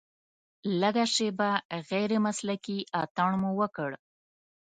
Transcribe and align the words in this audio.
لږه 0.81 1.05
شېبه 1.13 1.51
غیر 1.89 2.11
مسلکي 2.25 2.77
اتڼ 3.01 3.31
مو 3.41 3.51
وکړ. 3.59 3.89